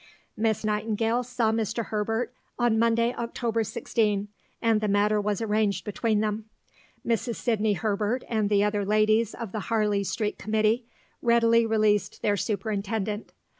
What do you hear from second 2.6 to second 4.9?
Monday, October 16, and the